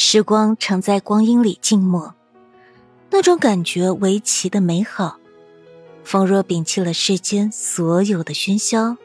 [0.00, 2.14] 时光常在光阴里静默，
[3.10, 5.18] 那种感觉为奇的美好，
[6.04, 8.96] 仿若摒弃了世间所有的喧嚣。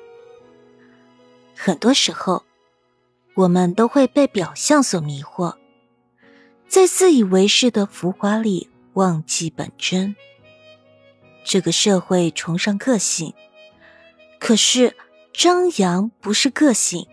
[1.55, 2.43] 很多时候，
[3.33, 5.55] 我们都会被表象所迷惑，
[6.67, 10.15] 在自以为是的浮华里忘记本真。
[11.43, 13.33] 这个社会崇尚个性，
[14.39, 14.95] 可是
[15.33, 17.07] 张扬不是个性，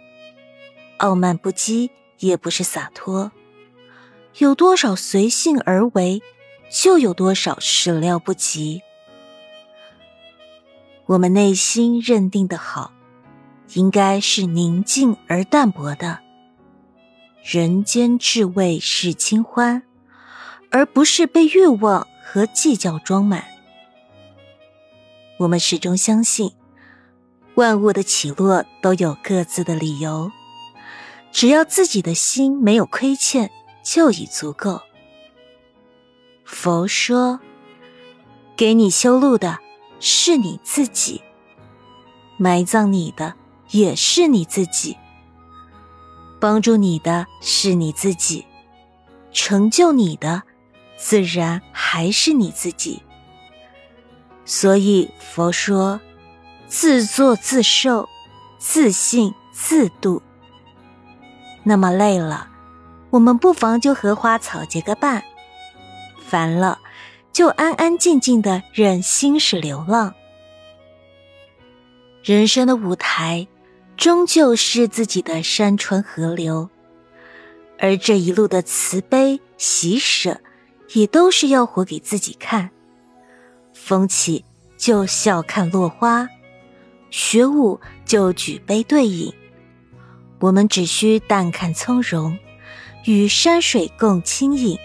[0.99, 1.89] 傲慢不羁
[2.19, 3.33] 也不是洒脱。
[4.39, 6.23] 有多少随性而为，
[6.71, 8.81] 就有多少始料不及。
[11.07, 12.93] 我们内心认定的好，
[13.75, 16.21] 应该是宁静而淡泊的。
[17.43, 19.83] 人间至味是清欢，
[20.71, 23.45] 而不是被欲望和计较装满。
[25.39, 26.53] 我们始终相信，
[27.57, 30.31] 万物的起落都有各自的理由，
[31.33, 33.51] 只要自己的心没有亏欠。
[33.83, 34.81] 就已足够。
[36.45, 37.41] 佛说
[38.57, 39.59] ：“给你修路的
[40.01, 41.23] 是你自己，
[42.37, 43.35] 埋葬你的
[43.71, 44.97] 也是你自己，
[46.41, 48.45] 帮助你的是你自己，
[49.33, 50.43] 成就你的
[50.97, 53.03] 自然还是你自己。”
[54.45, 56.01] 所以佛说
[56.67, 58.09] ：“自作自受，
[58.59, 60.21] 自信自度。”
[61.63, 62.50] 那么累了。
[63.11, 65.23] 我们不妨就和花草结个伴，
[66.25, 66.79] 烦了
[67.33, 70.15] 就安安静静的任心事流浪。
[72.23, 73.49] 人生的舞台，
[73.97, 76.71] 终究是自己的山川河流，
[77.79, 80.41] 而这一路的慈悲喜舍，
[80.93, 82.71] 也都是要活给自己看。
[83.73, 84.45] 风起
[84.77, 86.29] 就笑看落花，
[87.11, 89.35] 学舞就举杯对饮，
[90.39, 92.39] 我们只需淡看从容。
[93.07, 94.79] 与山水共轻饮，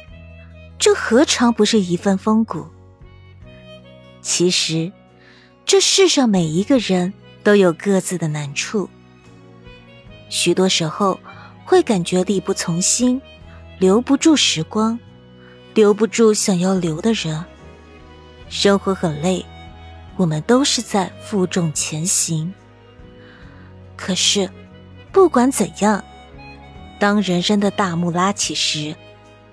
[0.79, 2.65] 这何尝不是一份风骨？
[4.21, 4.91] 其实，
[5.65, 7.13] 这世上每一个人
[7.43, 8.89] 都有各自的难处，
[10.29, 11.19] 许多时候
[11.65, 13.21] 会感觉力不从心，
[13.79, 14.97] 留不住时光，
[15.73, 17.43] 留不住想要留的人。
[18.47, 19.45] 生活很累，
[20.15, 22.53] 我们都是在负重前行。
[23.97, 24.49] 可是，
[25.11, 26.01] 不管怎样。
[26.99, 28.95] 当人生的大幕拉起时，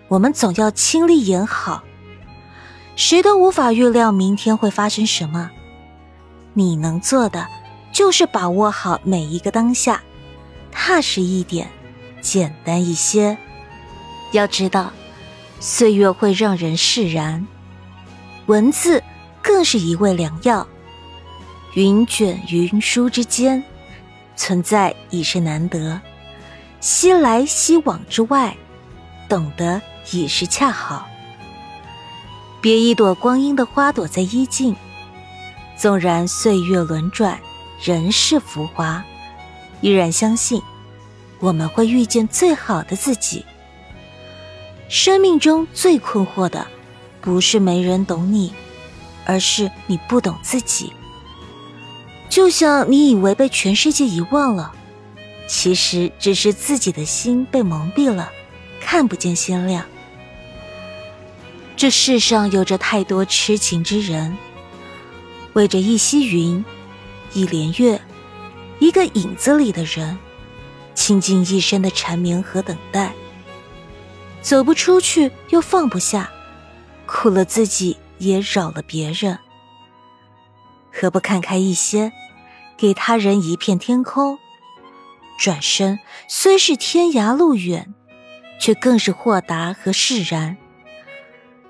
[0.08, 1.82] 我们总要亲力演好。
[2.94, 5.50] 谁都无法预料明天会发生什么，
[6.52, 7.48] 你能做的
[7.92, 10.02] 就是把握好每一个当下，
[10.70, 11.68] 踏实一点，
[12.20, 13.36] 简单一些。
[14.32, 14.92] 要知道，
[15.58, 17.46] 岁月会让人释然，
[18.46, 19.02] 文字
[19.42, 20.66] 更是一味良药。
[21.74, 23.64] 云卷云舒之间，
[24.36, 26.00] 存在已是难得。
[26.82, 28.56] 西来西往之外，
[29.28, 31.06] 懂得已是恰好。
[32.60, 34.74] 别一朵光阴的花朵在衣襟，
[35.76, 37.38] 纵然岁月轮转，
[37.80, 39.04] 人世浮华，
[39.80, 40.60] 依然相信
[41.38, 43.46] 我们会遇见最好的自己。
[44.88, 46.66] 生命中最困惑的，
[47.20, 48.52] 不是没人懂你，
[49.24, 50.92] 而是你不懂自己。
[52.28, 54.74] 就像你以为被全世界遗忘了。
[55.52, 58.32] 其实只是自己的心被蒙蔽了，
[58.80, 59.84] 看不见鲜亮。
[61.76, 64.34] 这世上有着太多痴情之人，
[65.52, 66.64] 为着一溪云、
[67.34, 68.00] 一帘月、
[68.78, 70.16] 一个影子里的人，
[70.94, 73.12] 倾尽一生的缠绵和等待。
[74.40, 76.32] 走不出去又放不下，
[77.04, 79.38] 苦了自己也扰了别人。
[80.90, 82.10] 何不看开一些，
[82.78, 84.38] 给他人一片天空？
[85.38, 85.98] 转身
[86.28, 87.92] 虽是天涯路远，
[88.60, 90.56] 却更是豁达和释然。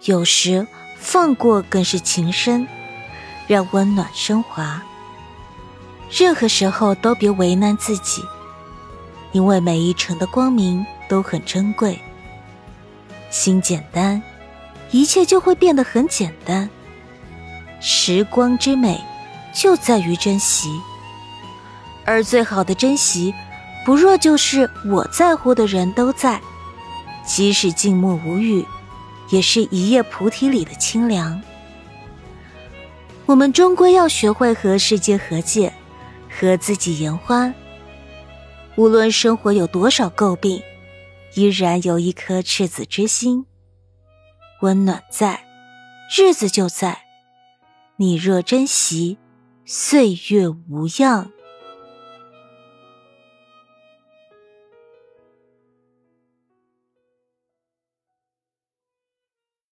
[0.02, 0.66] 有时
[0.98, 2.66] 放过更是情深，
[3.46, 4.82] 让温暖升华。
[6.10, 8.22] 任何时候都别为难自己，
[9.32, 11.98] 因为每一程的光明都很珍贵。
[13.30, 14.22] 心简单，
[14.90, 16.68] 一切就会变得很简单。
[17.80, 19.00] 时光之美，
[19.54, 20.68] 就在于珍惜，
[22.04, 23.32] 而最好的珍惜。
[23.84, 26.40] 不若就是我在乎的人都在，
[27.26, 28.64] 即使静默无语，
[29.30, 31.42] 也是一叶菩提里的清凉。
[33.26, 35.72] 我们终归要学会和世界和解，
[36.28, 37.52] 和自己言欢。
[38.76, 40.62] 无论生活有多少诟病，
[41.34, 43.46] 依然有一颗赤子之心。
[44.60, 45.44] 温暖在，
[46.16, 47.02] 日子就在。
[47.96, 49.18] 你若珍惜，
[49.64, 51.30] 岁月无恙。